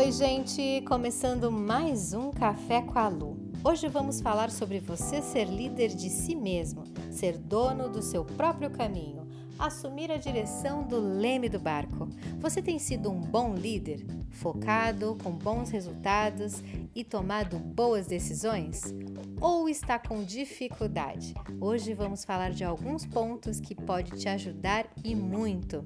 Oi, 0.00 0.12
gente! 0.12 0.82
Começando 0.88 1.52
mais 1.52 2.14
um 2.14 2.30
Café 2.30 2.80
com 2.80 2.98
a 2.98 3.06
Lu. 3.06 3.36
Hoje 3.62 3.86
vamos 3.86 4.18
falar 4.18 4.50
sobre 4.50 4.80
você 4.80 5.20
ser 5.20 5.44
líder 5.44 5.88
de 5.88 6.08
si 6.08 6.34
mesmo, 6.34 6.84
ser 7.10 7.36
dono 7.36 7.86
do 7.86 8.00
seu 8.00 8.24
próprio 8.24 8.70
caminho, 8.70 9.28
assumir 9.58 10.10
a 10.10 10.16
direção 10.16 10.82
do 10.84 10.98
leme 10.98 11.50
do 11.50 11.60
barco. 11.60 12.08
Você 12.38 12.62
tem 12.62 12.78
sido 12.78 13.10
um 13.10 13.20
bom 13.20 13.52
líder, 13.52 14.06
focado, 14.30 15.18
com 15.22 15.32
bons 15.32 15.68
resultados 15.68 16.62
e 16.94 17.04
tomado 17.04 17.58
boas 17.58 18.06
decisões? 18.06 18.94
Ou 19.38 19.68
está 19.68 19.98
com 19.98 20.24
dificuldade? 20.24 21.34
Hoje 21.60 21.92
vamos 21.92 22.24
falar 22.24 22.52
de 22.52 22.64
alguns 22.64 23.04
pontos 23.04 23.60
que 23.60 23.74
pode 23.74 24.12
te 24.12 24.30
ajudar 24.30 24.86
e 25.04 25.14
muito. 25.14 25.84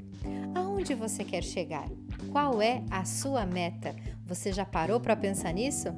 Aonde 0.54 0.94
você 0.94 1.24
quer 1.24 1.42
chegar? 1.42 1.88
Qual 2.30 2.60
é 2.60 2.82
a 2.90 3.04
sua 3.04 3.46
meta? 3.46 3.94
Você 4.26 4.52
já 4.52 4.64
parou 4.64 5.00
para 5.00 5.16
pensar 5.16 5.52
nisso? 5.52 5.88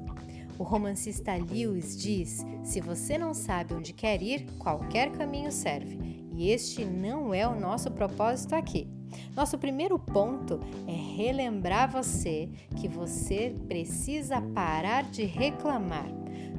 O 0.58 0.62
romancista 0.62 1.32
Lewis 1.34 1.96
diz: 1.96 2.44
se 2.64 2.80
você 2.80 3.18
não 3.18 3.34
sabe 3.34 3.74
onde 3.74 3.92
quer 3.92 4.22
ir, 4.22 4.46
qualquer 4.58 5.10
caminho 5.12 5.52
serve. 5.52 5.98
E 6.32 6.50
este 6.50 6.84
não 6.84 7.32
é 7.32 7.46
o 7.46 7.58
nosso 7.58 7.90
propósito 7.90 8.54
aqui. 8.54 8.88
Nosso 9.34 9.56
primeiro 9.58 9.98
ponto 9.98 10.60
é 10.86 11.16
relembrar 11.16 11.90
você 11.90 12.48
que 12.76 12.88
você 12.88 13.54
precisa 13.68 14.40
parar 14.40 15.04
de 15.04 15.24
reclamar. 15.24 16.06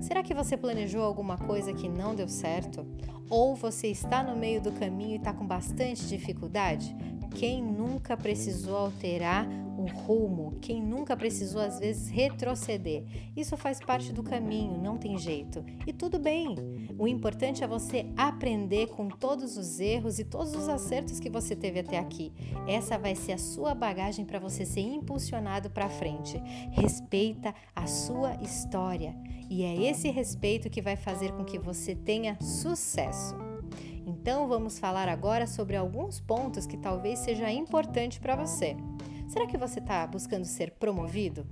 Será 0.02 0.24
que 0.24 0.34
você 0.34 0.56
planejou 0.56 1.04
alguma 1.04 1.38
coisa 1.38 1.74
que 1.74 1.90
não 1.90 2.16
deu 2.16 2.28
certo? 2.28 2.86
Ou 3.30 3.56
você 3.56 3.88
está 3.88 4.24
no 4.24 4.36
meio 4.36 4.62
do 4.62 4.72
caminho 4.72 5.14
e 5.14 5.18
está 5.18 5.34
com 5.34 5.46
bastante 5.46 6.08
dificuldade? 6.08 6.96
Quem 7.36 7.62
nunca 7.62 8.16
precisou 8.18 8.78
alterar 8.78 9.48
o 9.78 9.86
rumo, 9.86 10.58
quem 10.60 10.82
nunca 10.82 11.16
precisou 11.16 11.62
às 11.62 11.80
vezes 11.80 12.10
retroceder. 12.10 13.04
Isso 13.36 13.56
faz 13.56 13.80
parte 13.80 14.12
do 14.12 14.24
caminho, 14.24 14.78
não 14.82 14.98
tem 14.98 15.18
jeito. 15.18 15.64
E 15.86 15.94
tudo 15.94 16.18
bem. 16.18 16.56
O 16.98 17.08
importante 17.08 17.64
é 17.64 17.68
você 17.68 18.08
aprender 18.18 18.88
com 18.88 19.08
todos 19.08 19.56
os 19.56 19.80
erros 19.80 20.18
e 20.18 20.26
todos 20.26 20.56
os 20.56 20.68
acertos 20.68 21.20
que 21.20 21.30
você 21.30 21.56
teve 21.56 21.80
até 21.80 22.00
aqui. 22.00 22.34
Essa 22.68 22.98
vai 22.98 23.16
ser 23.16 23.34
a 23.34 23.38
sua 23.38 23.76
bagagem 23.76 24.26
para 24.26 24.40
você 24.40 24.66
ser 24.66 24.82
impulsionado 24.82 25.70
para 25.70 25.90
frente. 25.90 26.42
Respeita 26.72 27.54
a 27.76 27.86
sua 27.86 28.36
história. 28.42 29.16
E 29.50 29.64
é 29.64 29.90
esse 29.90 30.10
respeito 30.10 30.70
que 30.70 30.82
vai 30.82 30.96
fazer 30.96 31.32
com 31.34 31.46
que 31.46 31.60
você 31.60 31.96
tenha 31.96 32.38
sucesso. 32.42 33.47
Então 34.08 34.48
vamos 34.48 34.80
falar 34.80 35.10
agora 35.10 35.46
sobre 35.46 35.76
alguns 35.76 36.22
pontos 36.22 36.66
que 36.66 36.78
talvez 36.78 37.20
seja 37.20 37.52
importante 37.52 38.22
para 38.22 38.38
você. 38.38 38.78
Será 39.28 39.46
que 39.46 39.58
você 39.58 39.80
está 39.80 40.08
buscando 40.08 40.46
ser 40.46 40.72
promovido? 40.72 41.46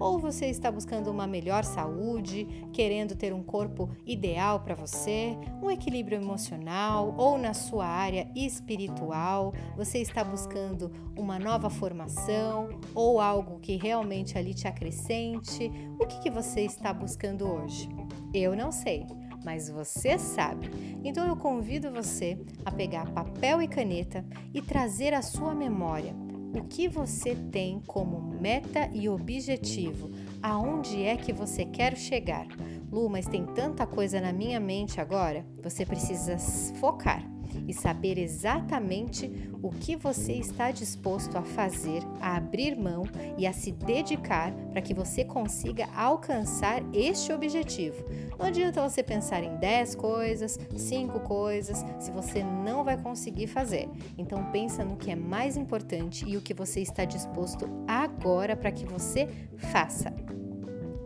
Ou 0.00 0.18
você 0.18 0.46
está 0.46 0.70
buscando 0.70 1.10
uma 1.10 1.26
melhor 1.26 1.64
saúde, 1.64 2.46
querendo 2.72 3.14
ter 3.14 3.34
um 3.34 3.42
corpo 3.42 3.90
ideal 4.06 4.60
para 4.60 4.74
você, 4.74 5.36
um 5.62 5.70
equilíbrio 5.70 6.16
emocional 6.16 7.14
ou 7.18 7.36
na 7.36 7.52
sua 7.52 7.84
área 7.84 8.26
espiritual, 8.34 9.52
você 9.76 9.98
está 9.98 10.24
buscando 10.24 10.90
uma 11.14 11.38
nova 11.38 11.68
formação 11.68 12.70
ou 12.94 13.20
algo 13.20 13.60
que 13.60 13.76
realmente 13.76 14.38
ali 14.38 14.54
te 14.54 14.66
acrescente? 14.66 15.70
O 16.00 16.06
que, 16.06 16.20
que 16.20 16.30
você 16.30 16.62
está 16.62 16.90
buscando 16.90 17.46
hoje? 17.46 17.86
Eu 18.32 18.56
não 18.56 18.72
sei 18.72 19.04
mas 19.48 19.70
você 19.70 20.18
sabe. 20.18 20.68
Então 21.02 21.26
eu 21.26 21.34
convido 21.34 21.90
você 21.90 22.38
a 22.66 22.70
pegar 22.70 23.10
papel 23.12 23.62
e 23.62 23.66
caneta 23.66 24.22
e 24.52 24.60
trazer 24.60 25.14
à 25.14 25.22
sua 25.22 25.54
memória 25.54 26.14
o 26.54 26.64
que 26.64 26.86
você 26.86 27.34
tem 27.34 27.80
como 27.86 28.20
meta 28.20 28.90
e 28.92 29.08
objetivo? 29.08 30.10
Aonde 30.42 31.02
é 31.02 31.16
que 31.16 31.32
você 31.32 31.64
quer 31.64 31.96
chegar? 31.96 32.46
Lu, 32.92 33.08
mas 33.08 33.26
tem 33.26 33.46
tanta 33.46 33.86
coisa 33.86 34.20
na 34.20 34.34
minha 34.34 34.60
mente 34.60 35.00
agora. 35.00 35.46
Você 35.62 35.86
precisa 35.86 36.36
focar 36.78 37.37
e 37.66 37.72
saber 37.72 38.18
exatamente 38.18 39.30
o 39.62 39.70
que 39.70 39.96
você 39.96 40.34
está 40.34 40.70
disposto 40.70 41.36
a 41.36 41.42
fazer, 41.42 42.02
a 42.20 42.36
abrir 42.36 42.76
mão 42.76 43.04
e 43.36 43.46
a 43.46 43.52
se 43.52 43.72
dedicar 43.72 44.52
para 44.72 44.82
que 44.82 44.94
você 44.94 45.24
consiga 45.24 45.88
alcançar 45.94 46.82
este 46.92 47.32
objetivo. 47.32 48.04
Não 48.38 48.46
adianta 48.46 48.86
você 48.86 49.02
pensar 49.02 49.42
em 49.42 49.56
10 49.56 49.94
coisas, 49.96 50.58
5 50.76 51.20
coisas, 51.20 51.84
se 51.98 52.10
você 52.10 52.42
não 52.42 52.84
vai 52.84 52.96
conseguir 52.96 53.46
fazer. 53.46 53.88
Então 54.16 54.50
pensa 54.52 54.84
no 54.84 54.96
que 54.96 55.10
é 55.10 55.16
mais 55.16 55.56
importante 55.56 56.24
e 56.28 56.36
o 56.36 56.40
que 56.40 56.54
você 56.54 56.80
está 56.80 57.04
disposto 57.04 57.68
agora 57.86 58.56
para 58.56 58.70
que 58.70 58.86
você 58.86 59.28
faça. 59.56 60.12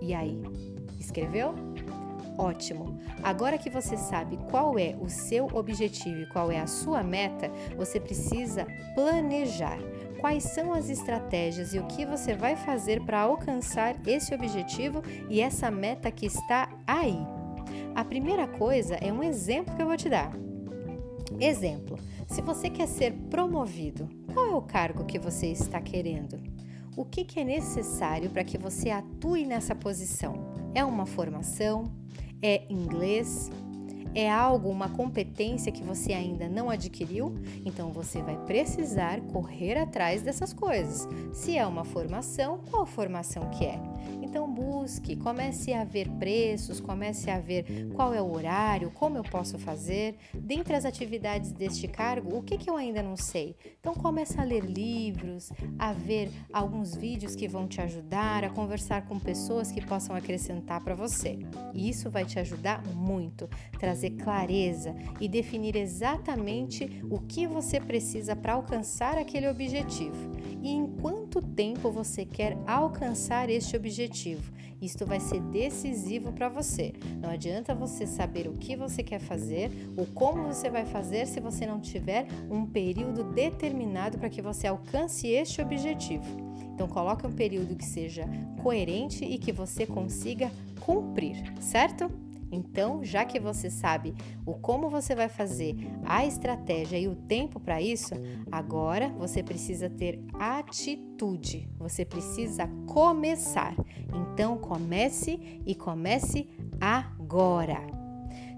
E 0.00 0.12
aí, 0.12 0.40
escreveu? 0.98 1.54
Ótimo! 2.42 2.98
Agora 3.22 3.56
que 3.56 3.70
você 3.70 3.96
sabe 3.96 4.36
qual 4.50 4.76
é 4.76 4.96
o 5.00 5.08
seu 5.08 5.46
objetivo 5.54 6.22
e 6.22 6.26
qual 6.26 6.50
é 6.50 6.58
a 6.58 6.66
sua 6.66 7.00
meta, 7.00 7.48
você 7.76 8.00
precisa 8.00 8.66
planejar 8.96 9.78
quais 10.20 10.42
são 10.42 10.72
as 10.72 10.88
estratégias 10.88 11.72
e 11.72 11.78
o 11.78 11.86
que 11.86 12.04
você 12.04 12.34
vai 12.34 12.56
fazer 12.56 13.00
para 13.02 13.20
alcançar 13.20 13.96
esse 14.08 14.34
objetivo 14.34 15.02
e 15.30 15.40
essa 15.40 15.70
meta 15.70 16.10
que 16.10 16.26
está 16.26 16.68
aí. 16.84 17.16
A 17.94 18.04
primeira 18.04 18.48
coisa 18.48 18.96
é 18.96 19.12
um 19.12 19.22
exemplo 19.22 19.76
que 19.76 19.82
eu 19.82 19.86
vou 19.86 19.96
te 19.96 20.08
dar. 20.08 20.32
Exemplo: 21.38 21.96
se 22.26 22.42
você 22.42 22.68
quer 22.68 22.88
ser 22.88 23.12
promovido, 23.30 24.08
qual 24.34 24.46
é 24.46 24.54
o 24.56 24.62
cargo 24.62 25.04
que 25.04 25.18
você 25.18 25.46
está 25.46 25.80
querendo? 25.80 26.40
O 26.96 27.04
que, 27.04 27.24
que 27.24 27.38
é 27.38 27.44
necessário 27.44 28.28
para 28.30 28.42
que 28.42 28.58
você 28.58 28.90
atue 28.90 29.46
nessa 29.46 29.76
posição? 29.76 30.52
É 30.74 30.84
uma 30.84 31.06
formação? 31.06 32.02
É 32.42 32.62
inglês? 32.68 33.50
É 34.14 34.30
algo, 34.30 34.68
uma 34.68 34.90
competência 34.90 35.72
que 35.72 35.82
você 35.82 36.12
ainda 36.12 36.48
não 36.48 36.68
adquiriu? 36.68 37.34
Então 37.64 37.92
você 37.92 38.20
vai 38.20 38.36
precisar 38.44 39.20
correr 39.32 39.78
atrás 39.78 40.20
dessas 40.20 40.52
coisas. 40.52 41.08
Se 41.32 41.56
é 41.56 41.66
uma 41.66 41.84
formação, 41.84 42.60
qual 42.70 42.84
formação 42.84 43.48
que 43.50 43.64
é? 43.64 43.80
Então 44.22 44.50
busque, 44.52 45.16
comece 45.16 45.72
a 45.72 45.84
ver 45.84 46.08
preços, 46.10 46.80
comece 46.80 47.30
a 47.30 47.38
ver 47.38 47.90
qual 47.94 48.12
é 48.12 48.20
o 48.20 48.32
horário, 48.32 48.90
como 48.90 49.16
eu 49.16 49.22
posso 49.22 49.58
fazer. 49.58 50.16
Dentre 50.34 50.74
as 50.74 50.84
atividades 50.84 51.52
deste 51.52 51.88
cargo, 51.88 52.36
o 52.36 52.42
que, 52.42 52.58
que 52.58 52.68
eu 52.68 52.76
ainda 52.76 53.02
não 53.02 53.16
sei? 53.16 53.56
Então 53.80 53.94
comece 53.94 54.38
a 54.38 54.44
ler 54.44 54.64
livros, 54.64 55.50
a 55.78 55.92
ver 55.92 56.30
alguns 56.52 56.94
vídeos 56.94 57.34
que 57.34 57.48
vão 57.48 57.66
te 57.66 57.80
ajudar, 57.80 58.44
a 58.44 58.50
conversar 58.50 59.06
com 59.06 59.18
pessoas 59.18 59.72
que 59.72 59.84
possam 59.84 60.14
acrescentar 60.14 60.82
para 60.82 60.94
você. 60.94 61.38
E 61.72 61.88
isso 61.88 62.10
vai 62.10 62.24
te 62.24 62.38
ajudar 62.38 62.82
muito, 62.94 63.48
trazer 63.78 64.01
clareza 64.10 64.94
e 65.20 65.28
definir 65.28 65.76
exatamente 65.76 67.02
o 67.10 67.18
que 67.20 67.46
você 67.46 67.80
precisa 67.80 68.34
para 68.36 68.54
alcançar 68.54 69.16
aquele 69.18 69.48
objetivo 69.48 70.32
e 70.62 70.70
em 70.70 70.86
quanto 70.86 71.42
tempo 71.42 71.90
você 71.90 72.24
quer 72.24 72.56
alcançar 72.66 73.50
este 73.50 73.76
objetivo. 73.76 74.52
Isto 74.80 75.06
vai 75.06 75.20
ser 75.20 75.40
decisivo 75.40 76.32
para 76.32 76.48
você. 76.48 76.92
Não 77.20 77.30
adianta 77.30 77.72
você 77.72 78.04
saber 78.04 78.48
o 78.48 78.54
que 78.54 78.74
você 78.74 79.00
quer 79.00 79.20
fazer 79.20 79.70
ou 79.96 80.06
como 80.06 80.48
você 80.48 80.68
vai 80.68 80.84
fazer 80.84 81.26
se 81.28 81.38
você 81.38 81.64
não 81.64 81.80
tiver 81.80 82.26
um 82.50 82.66
período 82.66 83.22
determinado 83.22 84.18
para 84.18 84.28
que 84.28 84.42
você 84.42 84.66
alcance 84.66 85.28
este 85.28 85.62
objetivo. 85.62 86.24
Então 86.74 86.88
coloque 86.88 87.24
um 87.24 87.32
período 87.32 87.76
que 87.76 87.84
seja 87.84 88.26
coerente 88.60 89.24
e 89.24 89.38
que 89.38 89.52
você 89.52 89.86
consiga 89.86 90.50
cumprir, 90.80 91.36
certo? 91.60 92.10
Então, 92.52 93.02
já 93.02 93.24
que 93.24 93.40
você 93.40 93.70
sabe 93.70 94.14
o 94.44 94.52
como 94.52 94.90
você 94.90 95.14
vai 95.14 95.28
fazer, 95.28 95.74
a 96.04 96.26
estratégia 96.26 96.98
e 96.98 97.08
o 97.08 97.16
tempo 97.16 97.58
para 97.58 97.80
isso, 97.80 98.14
agora 98.50 99.08
você 99.08 99.42
precisa 99.42 99.88
ter 99.88 100.22
atitude. 100.34 101.68
Você 101.78 102.04
precisa 102.04 102.68
começar. 102.86 103.74
Então, 104.14 104.58
comece 104.58 105.62
e 105.64 105.74
comece 105.74 106.46
agora. 106.78 107.80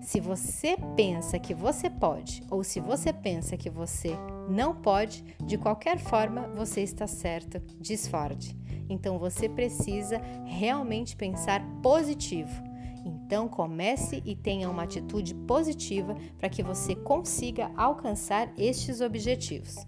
Se 0.02 0.20
você 0.20 0.76
pensa 0.96 1.38
que 1.38 1.54
você 1.54 1.88
pode 1.88 2.42
ou 2.50 2.62
se 2.62 2.78
você 2.78 3.12
pensa 3.12 3.56
que 3.56 3.70
você 3.70 4.14
não 4.50 4.74
pode, 4.74 5.24
de 5.42 5.56
qualquer 5.56 5.98
forma 5.98 6.48
você 6.48 6.82
está 6.82 7.06
certo, 7.06 7.58
diz 7.80 8.06
Ford. 8.06 8.54
Então 8.88 9.18
você 9.18 9.48
precisa 9.48 10.20
realmente 10.44 11.16
pensar 11.16 11.64
positivo 11.82 12.73
então 13.04 13.48
comece 13.48 14.22
e 14.24 14.34
tenha 14.34 14.70
uma 14.70 14.84
atitude 14.84 15.34
positiva 15.34 16.16
para 16.38 16.48
que 16.48 16.62
você 16.62 16.94
consiga 16.94 17.70
alcançar 17.76 18.52
estes 18.56 19.00
objetivos. 19.00 19.86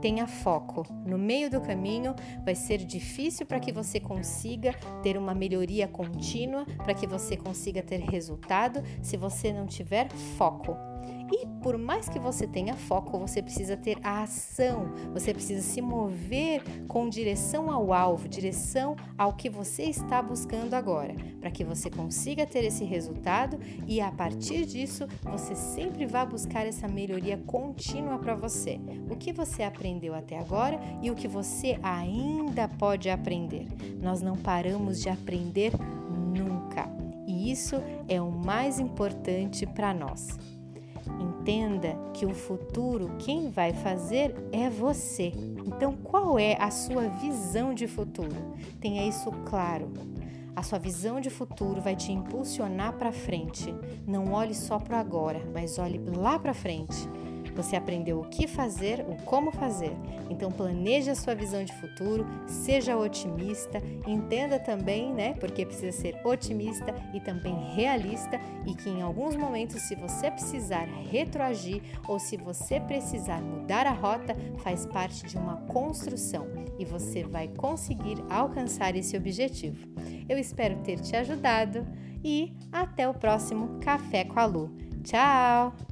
Tenha 0.00 0.26
foco. 0.28 0.86
No 1.04 1.18
meio 1.18 1.50
do 1.50 1.60
caminho 1.60 2.14
vai 2.44 2.54
ser 2.54 2.78
difícil 2.78 3.44
para 3.44 3.58
que 3.58 3.72
você 3.72 3.98
consiga 3.98 4.72
ter 5.02 5.16
uma 5.16 5.34
melhoria 5.34 5.88
contínua, 5.88 6.64
para 6.76 6.94
que 6.94 7.06
você 7.06 7.36
consiga 7.36 7.82
ter 7.82 8.00
resultado 8.00 8.80
se 9.02 9.16
você 9.16 9.52
não 9.52 9.66
tiver 9.66 10.08
foco. 10.36 10.76
E 11.30 11.46
por 11.62 11.76
mais 11.76 12.08
que 12.08 12.18
você 12.18 12.46
tenha 12.46 12.74
foco, 12.74 13.18
você 13.18 13.42
precisa 13.42 13.76
ter 13.76 13.98
a 14.02 14.22
ação, 14.22 14.92
você 15.12 15.34
precisa 15.34 15.60
se 15.60 15.80
mover 15.80 16.62
com 16.86 17.08
direção 17.08 17.70
ao 17.70 17.92
alvo, 17.92 18.28
direção 18.28 18.96
ao 19.16 19.34
que 19.34 19.50
você 19.50 19.84
está 19.84 20.22
buscando 20.22 20.74
agora, 20.74 21.14
para 21.40 21.50
que 21.50 21.64
você 21.64 21.90
consiga 21.90 22.46
ter 22.46 22.64
esse 22.64 22.84
resultado 22.84 23.58
e 23.86 24.00
a 24.00 24.10
partir 24.10 24.64
disso 24.64 25.06
você 25.22 25.54
sempre 25.54 26.06
vá 26.06 26.24
buscar 26.24 26.66
essa 26.66 26.88
melhoria 26.88 27.36
contínua 27.36 28.18
para 28.18 28.34
você. 28.34 28.80
O 29.10 29.16
que 29.16 29.32
você 29.32 29.62
aprendeu 29.62 30.14
até 30.14 30.38
agora 30.38 30.80
e 31.02 31.10
o 31.10 31.14
que 31.14 31.28
você 31.28 31.78
ainda 31.82 32.68
pode 32.68 33.10
aprender. 33.10 33.66
Nós 34.00 34.22
não 34.22 34.36
paramos 34.36 35.00
de 35.00 35.08
aprender 35.08 35.72
nunca. 36.10 36.88
E 37.26 37.50
isso 37.50 37.76
é 38.08 38.20
o 38.20 38.30
mais 38.30 38.80
importante 38.80 39.66
para 39.66 39.92
nós. 39.92 40.38
Entenda 41.48 41.96
que 42.12 42.26
o 42.26 42.34
futuro 42.34 43.16
quem 43.18 43.50
vai 43.50 43.72
fazer 43.72 44.34
é 44.52 44.68
você. 44.68 45.32
Então, 45.64 45.96
qual 45.96 46.38
é 46.38 46.58
a 46.60 46.70
sua 46.70 47.08
visão 47.08 47.72
de 47.72 47.86
futuro? 47.86 48.36
Tenha 48.78 49.08
isso 49.08 49.30
claro. 49.46 49.90
A 50.54 50.62
sua 50.62 50.78
visão 50.78 51.22
de 51.22 51.30
futuro 51.30 51.80
vai 51.80 51.96
te 51.96 52.12
impulsionar 52.12 52.98
para 52.98 53.12
frente. 53.12 53.74
Não 54.06 54.34
olhe 54.34 54.54
só 54.54 54.78
para 54.78 55.00
agora, 55.00 55.40
mas 55.50 55.78
olhe 55.78 55.98
lá 56.14 56.38
para 56.38 56.52
frente. 56.52 57.08
Você 57.58 57.74
aprendeu 57.74 58.20
o 58.20 58.24
que 58.24 58.46
fazer, 58.46 59.00
o 59.00 59.20
como 59.24 59.50
fazer. 59.50 59.90
Então 60.30 60.48
planeje 60.48 61.10
a 61.10 61.16
sua 61.16 61.34
visão 61.34 61.64
de 61.64 61.72
futuro, 61.72 62.24
seja 62.46 62.96
otimista, 62.96 63.82
entenda 64.06 64.60
também, 64.60 65.12
né, 65.12 65.34
porque 65.40 65.66
precisa 65.66 65.90
ser 65.90 66.20
otimista 66.24 66.94
e 67.12 67.18
também 67.18 67.74
realista 67.74 68.40
e 68.64 68.74
que 68.76 68.88
em 68.88 69.02
alguns 69.02 69.34
momentos 69.34 69.82
se 69.82 69.96
você 69.96 70.30
precisar 70.30 70.86
retroagir 71.10 71.82
ou 72.06 72.20
se 72.20 72.36
você 72.36 72.78
precisar 72.78 73.42
mudar 73.42 73.88
a 73.88 73.92
rota, 73.92 74.36
faz 74.58 74.86
parte 74.86 75.26
de 75.26 75.36
uma 75.36 75.56
construção 75.62 76.46
e 76.78 76.84
você 76.84 77.24
vai 77.24 77.48
conseguir 77.48 78.22
alcançar 78.30 78.94
esse 78.94 79.16
objetivo. 79.16 79.88
Eu 80.28 80.38
espero 80.38 80.76
ter 80.84 81.00
te 81.00 81.16
ajudado 81.16 81.84
e 82.22 82.52
até 82.70 83.08
o 83.08 83.14
próximo 83.14 83.80
Café 83.80 84.24
com 84.24 84.38
a 84.38 84.46
Lu. 84.46 84.70
Tchau! 85.02 85.87